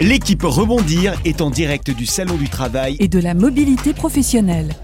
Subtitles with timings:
[0.00, 2.96] L'équipe Rebondir est en direct du Salon du Travail.
[2.98, 4.74] et de la mobilité professionnelle.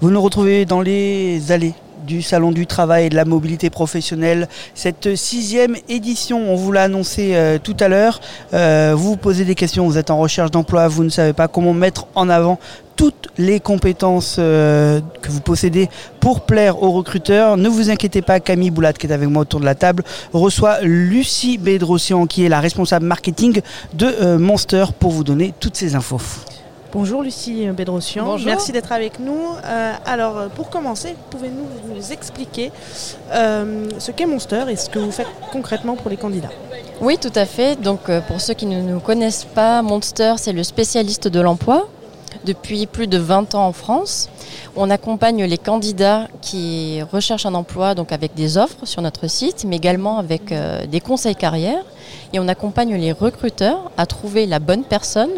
[0.00, 1.74] Vous nous retrouvez dans les allées
[2.06, 4.48] du Salon du Travail et de la Mobilité Professionnelle.
[4.74, 8.20] Cette sixième édition, on vous l'a annoncé euh, tout à l'heure.
[8.54, 11.48] Euh, vous vous posez des questions, vous êtes en recherche d'emploi, vous ne savez pas
[11.48, 12.58] comment mettre en avant
[12.96, 17.56] toutes les compétences euh, que vous possédez pour plaire aux recruteurs.
[17.56, 20.80] Ne vous inquiétez pas, Camille Boulat, qui est avec moi autour de la table, reçoit
[20.82, 23.60] Lucie Bédrossian, qui est la responsable marketing
[23.94, 26.20] de Monster, pour vous donner toutes ces infos.
[26.90, 28.46] Bonjour Lucie Bédrossian, Bonjour.
[28.46, 29.38] merci d'être avec nous.
[29.62, 32.72] Euh, alors pour commencer, pouvez-vous nous expliquer
[33.30, 36.48] euh, ce qu'est Monster et ce que vous faites concrètement pour les candidats?
[37.02, 37.78] Oui, tout à fait.
[37.78, 41.86] Donc, euh, pour ceux qui ne nous connaissent pas, Monster, c'est le spécialiste de l'emploi
[42.46, 44.30] depuis plus de 20 ans en France.
[44.74, 49.66] On accompagne les candidats qui recherchent un emploi donc avec des offres sur notre site,
[49.66, 50.54] mais également avec
[50.88, 51.82] des conseils carrière.
[52.32, 55.30] Et on accompagne les recruteurs à trouver la bonne personne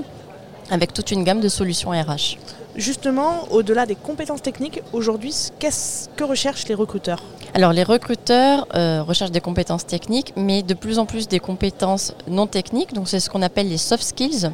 [0.70, 2.38] avec toute une gamme de solutions RH.
[2.76, 7.22] Justement, au-delà des compétences techniques, aujourd'hui, qu'est-ce que recherchent les recruteurs?
[7.52, 12.14] Alors les recruteurs euh, recherchent des compétences techniques, mais de plus en plus des compétences
[12.28, 12.92] non techniques.
[12.94, 14.50] Donc c'est ce qu'on appelle les soft skills.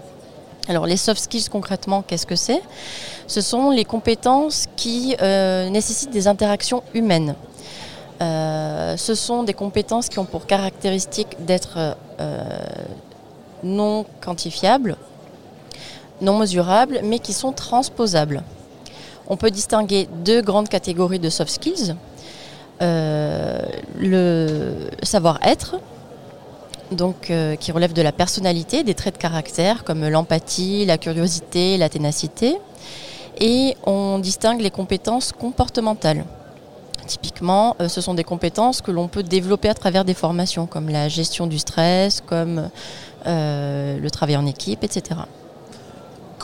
[0.66, 2.62] Alors les soft skills concrètement, qu'est-ce que c'est?
[3.26, 7.34] Ce sont les compétences qui euh, nécessitent des interactions humaines.
[8.22, 11.96] Euh, ce sont des compétences qui ont pour caractéristique d'être
[13.62, 14.96] non quantifiables,
[16.20, 18.42] non mesurables, mais qui sont transposables.
[19.28, 21.94] On peut distinguer deux grandes catégories de soft skills.
[22.82, 23.62] Euh,
[23.98, 25.76] le savoir-être,
[26.92, 31.78] donc euh, qui relève de la personnalité, des traits de caractère comme l'empathie, la curiosité,
[31.78, 32.56] la ténacité.
[33.40, 36.24] Et on distingue les compétences comportementales.
[37.06, 40.88] Typiquement, euh, ce sont des compétences que l'on peut développer à travers des formations, comme
[40.88, 42.68] la gestion du stress, comme
[43.24, 45.16] le travail en équipe, etc.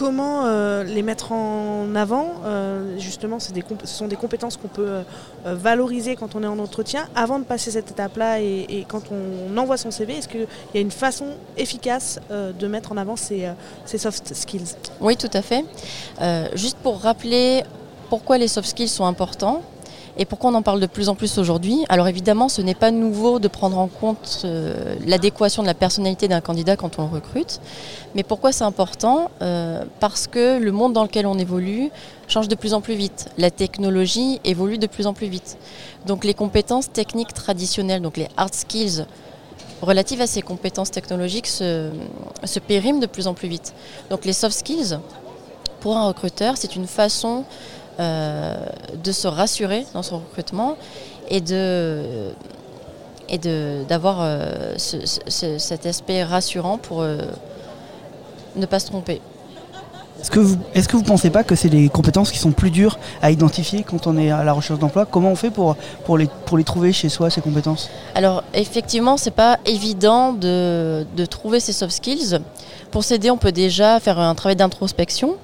[0.03, 3.53] Comment euh, les mettre en avant Euh, Justement, ce
[3.85, 5.03] sont des compétences qu'on peut euh,
[5.45, 7.09] valoriser quand on est en entretien.
[7.15, 10.81] Avant de passer cette étape-là et, quand on envoie son CV, est-ce qu'il y a
[10.81, 11.27] une façon
[11.57, 13.47] efficace de mettre en avant ces,
[13.97, 14.75] soft skills?
[15.01, 15.65] Oui, tout à fait.
[16.57, 17.63] Juste pour rappeler
[18.11, 19.63] pourquoi les soft skills sont importants
[20.19, 21.85] et pourquoi on en parle de plus en plus aujourd'hui?
[21.89, 26.29] Alors évidemment, ce n'est pas nouveau de prendre en compte euh, l'adéquation de la personnalité
[26.29, 27.61] d'un candidat quand on le recrute.
[28.15, 29.31] Mais pourquoi c'est important?
[29.41, 31.91] Euh, Parce que le monde dans lequel on évolue
[32.29, 33.31] change de plus en plus vite.
[33.39, 35.57] La technologie évolue de plus en plus vite.
[36.07, 39.07] Donc les compétences techniques traditionnelles, donc les hard skills
[39.81, 41.91] relatives à ces compétences technologiques se,
[42.45, 43.75] se périment de plus en plus vite.
[44.11, 44.99] Donc les soft skills,
[45.81, 47.45] pour un recruteur, c'est une façon
[49.03, 50.77] de se rassurer dans son recrutement
[51.29, 52.03] et de
[53.29, 57.19] et de- d'avoir euh, ce- ce- cet aspect rassurant pour euh,
[58.57, 59.21] ne pas se tromper.
[60.21, 62.71] Est-ce que vous est-ce que vous pensez pas que c'est des compétences qui sont plus
[62.71, 65.07] dures à identifier quand on est à la recherche d'emploi?
[65.07, 67.89] Comment on fait pour, pour, les, pour les trouver chez soi, ces compétences?
[68.15, 72.39] Alors effectivement, c'est pas évident de, de trouver ces soft skills.
[72.91, 75.37] Pour s'aider, on peut déjà faire un travail d'introspection.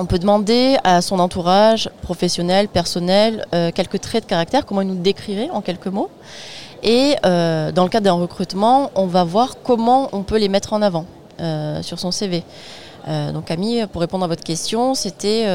[0.00, 4.86] On peut demander à son entourage professionnel, personnel, euh, quelques traits de caractère, comment il
[4.86, 6.08] nous décrirait en quelques mots.
[6.84, 10.72] Et euh, dans le cadre d'un recrutement, on va voir comment on peut les mettre
[10.72, 11.04] en avant
[11.40, 12.44] euh, sur son CV.
[13.32, 15.46] Donc Camille, pour répondre à votre question, c'était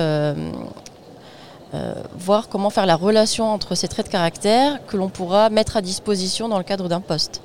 [2.18, 5.82] voir comment faire la relation entre ces traits de caractère que l'on pourra mettre à
[5.82, 7.44] disposition dans le cadre d'un poste.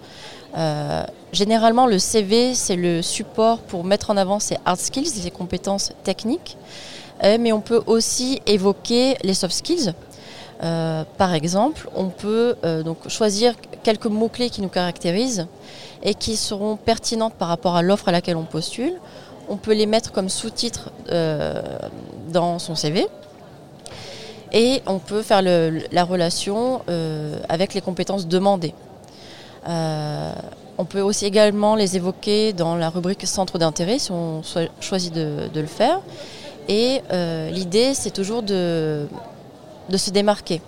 [0.56, 5.30] Euh, généralement, le CV, c'est le support pour mettre en avant ses hard skills, ses
[5.30, 6.56] compétences techniques,
[7.24, 9.92] Euh, mais on peut aussi évoquer les soft skills.
[10.62, 12.54] Euh, par exemple, on peut
[12.84, 15.48] donc choisir quelques mots-clés qui nous caractérisent
[16.04, 18.94] et qui seront pertinentes par rapport à l'offre à laquelle on postule.
[19.48, 20.90] On peut les mettre comme sous-titres
[22.28, 23.08] dans son CV.
[24.52, 26.82] Et on peut faire la relation
[27.48, 28.74] avec les compétences demandées.
[29.68, 30.32] Euh,
[30.78, 34.42] on peut aussi également les évoquer dans la rubrique centre d'intérêt si on
[34.80, 36.00] choisit de, de le faire.
[36.68, 39.06] Et euh, l'idée, c'est toujours de,
[39.88, 40.60] de se démarquer,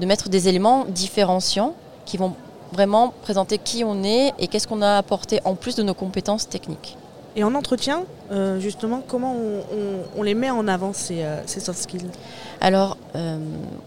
[0.00, 1.74] de mettre des éléments différenciants
[2.04, 2.32] qui vont
[2.72, 6.48] vraiment présenter qui on est et qu'est-ce qu'on a apporté en plus de nos compétences
[6.48, 6.96] techniques.
[7.36, 11.40] Et en entretien, euh, justement, comment on, on- on les met en avant, ces, euh,
[11.46, 12.10] ces soft skills?
[12.60, 13.38] Alors, euh,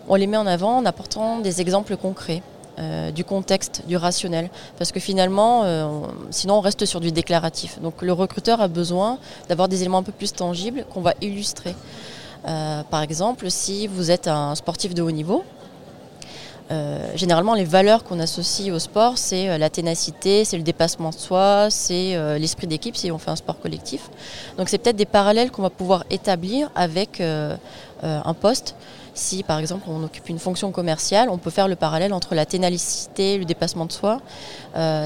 [0.08, 2.44] on les met en avant en apportant des exemples concrets.
[2.80, 4.50] Euh, du contexte, du rationnel.
[4.78, 7.80] Parce que finalement, euh, on- sinon on reste sur du déclaratif.
[7.82, 9.18] Donc le recruteur a besoin
[9.50, 11.76] d'avoir des éléments un peu plus tangibles qu'on va illustrer.
[12.48, 15.44] Euh, par exemple, si vous êtes un sportif de haut niveau,
[16.72, 21.10] euh, généralement, les valeurs qu'on associe au sport, c'est euh, la ténacité, c'est le dépassement
[21.10, 24.10] de soi, c'est euh, l'esprit d'équipe si on fait un sport collectif.
[24.58, 28.76] Donc c'est peut-être des parallèles qu'on va pouvoir établir avec un poste.
[29.14, 32.46] Si par exemple on occupe une fonction commerciale, on peut faire le parallèle entre la
[32.46, 34.22] ténacité, le dépassement de soi.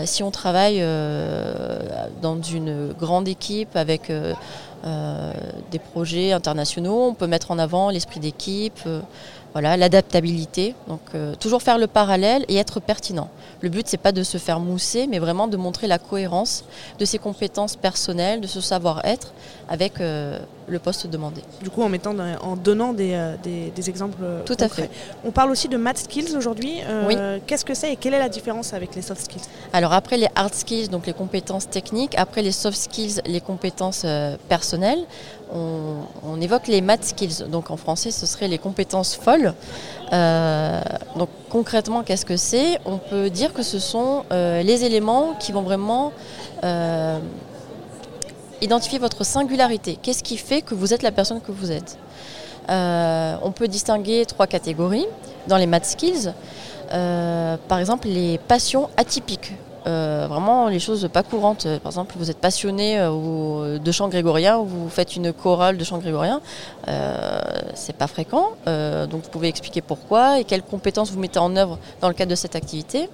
[0.06, 0.84] si on travaille
[2.22, 4.12] dans une grande équipe avec
[5.72, 8.82] des projets internationaux, on peut mettre en avant l'esprit d'équipe
[9.54, 10.76] voilà, l'adaptabilité.
[10.88, 13.30] Donc euh, toujours faire le parallèle et être pertinent.
[13.62, 16.66] Le but c'est pas de se faire mousser, mais vraiment de montrer la cohérence
[17.00, 19.34] de ses compétences personnelles, de ce savoir-être
[19.70, 21.42] avec euh, le poste demandé.
[21.62, 23.36] Du coup, en mettant, en donnant des, euh,
[23.88, 24.24] exemples.
[24.46, 24.90] Tout à fait.
[25.24, 26.82] On parle aussi de math skills aujourd'hui.
[27.48, 29.44] Qu'est-ce que c'est et quelle est la différence avec les soft skills?
[29.74, 34.06] Alors après les hard skills, donc les compétences techniques, après les soft skills, les compétences
[34.50, 35.06] personnelles
[35.54, 37.46] on, évoque les math skills.
[37.50, 39.54] Donc en français, ce serait les compétences folles.
[40.12, 40.82] Euh,
[41.16, 42.80] donc concrètement, qu'est-ce que c'est?
[42.86, 46.12] On peut dire que ce sont euh, les éléments qui vont vraiment
[46.64, 47.20] euh,
[48.64, 49.98] identifier votre singularité.
[50.02, 51.98] Qu'est-ce qui fait que vous êtes la personne que vous êtes
[52.70, 55.06] On peut distinguer trois catégories
[55.48, 56.34] dans les math skills.
[56.90, 59.54] par exemple, les passions atypiques.
[59.86, 61.68] Euh, vraiment les choses pas courantes.
[61.80, 65.84] Par exemple, vous êtes passionné euh, de chant grégorien ou vous faites une chorale de
[65.84, 66.42] chant grégorien,
[66.88, 67.40] euh,
[67.74, 68.52] c'est pas fréquent.
[68.66, 72.32] donc vous pouvez expliquer pourquoi et quelles compétences vous mettez en œuvre dans le cadre
[72.32, 73.10] de cette activité.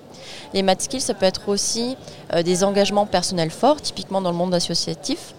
[0.53, 1.97] Les math skills, ça peut être aussi
[2.43, 5.33] des engagements personnels forts, typiquement dans le monde associatif.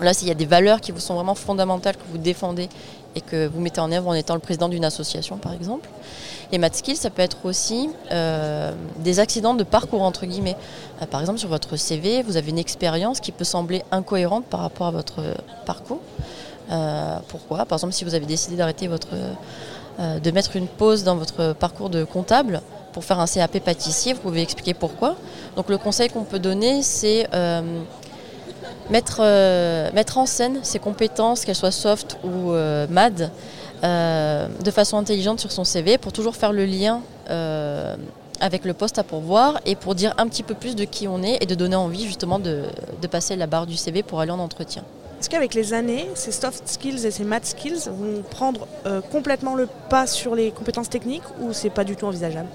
[0.00, 2.68] Là, s'il y a des valeurs qui vous sont vraiment fondamentales, que vous défendez
[3.16, 5.88] et que vous mettez en œuvre en étant le président d'une association, par exemple.
[6.52, 10.56] Les math skills, ça peut être aussi euh, des accidents de parcours, entre guillemets.
[11.02, 14.60] Euh, par exemple, sur votre CV, vous avez une expérience qui peut sembler incohérente par
[14.60, 15.20] rapport à votre
[15.66, 16.00] parcours.
[16.70, 17.66] Euh, pourquoi?
[17.66, 19.08] Par exemple, si vous avez décidé d'arrêter votre,
[19.98, 22.62] de mettre une pause dans votre parcours de comptable
[22.92, 25.16] pour faire un CAP pâtissier, vous pouvez expliquer pourquoi.
[25.56, 27.26] Donc le conseil qu'on peut donner, c'est
[28.90, 29.20] mettre,
[29.94, 32.52] mettre en scène ses compétences, qu'elles soient soft ou
[32.90, 33.30] MAD,
[33.84, 37.00] euh, de façon intelligente sur son CV pour toujours faire le lien
[37.30, 37.94] euh,
[38.40, 41.22] avec le poste à pourvoir et pour dire un petit peu plus de qui on
[41.22, 42.64] est et de donner envie justement de,
[43.08, 44.82] passer la barre du CV pour aller en entretien.
[45.20, 49.54] Est-ce qu'avec les années, ces soft skills et ces math skills vont prendre euh, complètement
[49.54, 52.48] le pas sur les compétences techniques ou c'est pas du tout envisageable?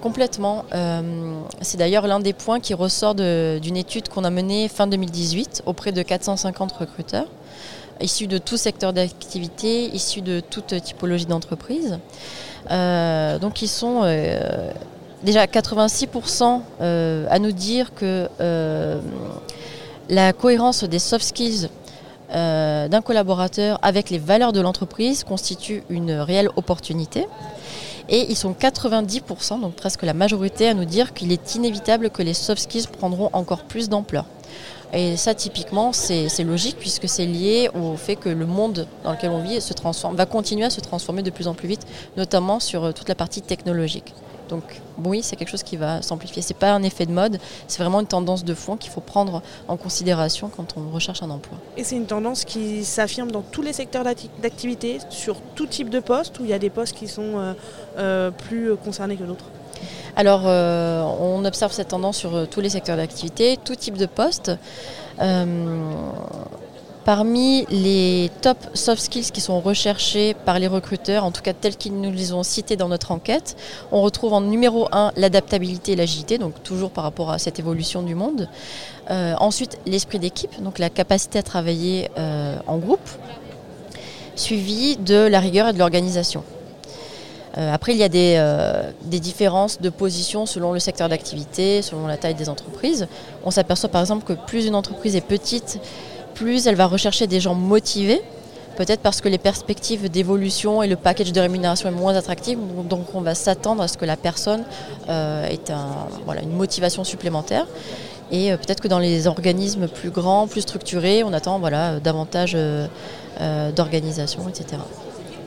[0.00, 0.64] Complètement.
[1.60, 5.92] c'est d'ailleurs l'un des points qui ressort d'une étude qu'on a menée fin 2018 auprès
[5.92, 7.26] de 450 recruteurs
[8.00, 11.98] issus de tout secteur d'activité, issus de toute typologie d'entreprise.
[12.70, 14.70] Euh, donc ils sont euh,
[15.22, 18.28] déjà 86% euh, à nous dire que
[20.08, 21.68] la cohérence des soft skills
[22.30, 27.26] d'un collaborateur avec les valeurs de l'entreprise constitue une réelle opportunité.
[28.08, 32.22] Et ils sont 90%, donc presque la majorité, à nous dire qu'il est inévitable que
[32.22, 34.24] les soft skills prendront encore plus d'ampleur.
[34.94, 39.30] Et ça, typiquement, c'est logique puisque c'est lié au fait que le monde dans lequel
[39.30, 42.58] on vit se transforme, va continuer à se transformer de plus en plus vite, notamment
[42.58, 44.14] sur euh, toute la partie technologique.
[44.48, 46.42] Donc oui, c'est quelque chose qui va s'amplifier.
[46.42, 49.00] Ce n'est pas un effet de mode, c'est vraiment une tendance de fond qu'il faut
[49.00, 51.58] prendre en considération quand on recherche un emploi.
[51.76, 56.00] Et c'est une tendance qui s'affirme dans tous les secteurs d'activité, sur tout type de
[56.00, 57.52] poste, où il y a des postes qui sont euh,
[57.98, 59.44] euh, plus concernés que d'autres?
[60.16, 64.50] Alors, euh, on observe cette tendance sur tous les secteurs d'activité, tout type de poste.
[67.08, 71.52] Euh, parmi les top soft skills qui sont recherchés par les recruteurs, en tout cas
[71.52, 73.56] tels qu'ils nous les ont cités dans notre enquête,
[73.92, 78.02] on retrouve en numéro 1 l'adaptabilité et l'agilité, donc toujours par rapport à cette évolution
[78.02, 78.48] du monde.
[79.08, 82.10] ensuite, l'esprit d'équipe, donc la capacité à travailler
[82.66, 83.08] en groupe,
[84.36, 86.44] suivi de la rigueur et de l'organisation.
[87.58, 92.06] Euh, après, il y a euh, des, différences de position selon le secteur d'activité, selon
[92.06, 93.08] la taille des entreprises.
[93.44, 95.80] On s'aperçoit par exemple que plus une entreprise est petite,
[96.38, 98.22] plus elle va rechercher des gens motivés,
[98.76, 102.56] peut-être parce que les perspectives d'évolution et le package de rémunération est moins attractif,
[102.88, 104.62] donc on va s'attendre à ce que la personne
[105.08, 105.72] euh, ait
[106.42, 107.66] une motivation supplémentaire.
[108.30, 111.58] Et peut-être que dans les organismes plus grands, plus structurés, on attend
[112.04, 112.56] davantage
[113.74, 114.76] d'organisation, etc.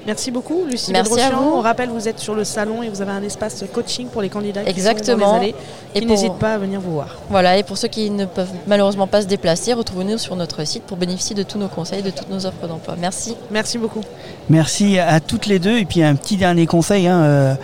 [0.05, 1.51] Merci beaucoup, Lucie Merci à vous.
[1.55, 4.29] On rappelle, vous êtes sur le salon et vous avez un espace coaching pour les
[4.29, 4.99] candidats Exactement.
[4.99, 5.55] qui sont dans les allées,
[5.95, 7.17] et n'hésitent pas à venir vous voir.
[7.29, 10.83] Voilà, et pour ceux qui ne peuvent malheureusement pas se déplacer, retrouvez-nous sur notre site
[10.83, 12.95] pour bénéficier de tous nos conseils, de toutes nos offres d'emploi.
[12.99, 13.35] Merci.
[13.51, 14.01] Merci beaucoup.
[14.49, 15.77] Merci à toutes les deux.
[15.77, 17.07] Et puis un petit dernier conseil.
[17.07, 17.55] Hein, euh,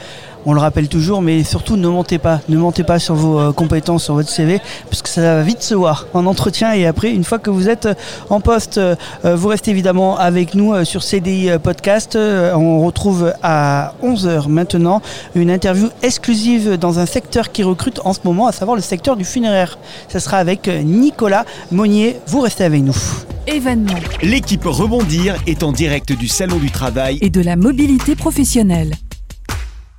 [0.45, 3.51] on le rappelle toujours, mais surtout ne mentez pas, ne mentez pas sur vos euh,
[3.51, 7.11] compétences, sur votre CV, parce que ça va vite se voir en entretien et après,
[7.11, 7.87] une fois que vous êtes
[8.29, 12.17] en poste, euh, vous restez évidemment avec nous euh, sur CDI Podcast.
[12.17, 15.01] On retrouve à 11h maintenant
[15.35, 19.15] une interview exclusive dans un secteur qui recrute en ce moment, à savoir le secteur
[19.15, 19.77] du funéraire.
[20.09, 22.17] Ce sera avec Nicolas Monnier.
[22.27, 22.95] Vous restez avec nous.
[23.47, 23.95] Événement.
[24.21, 28.95] L'équipe Rebondir est en direct du Salon du Travail et de la mobilité professionnelle.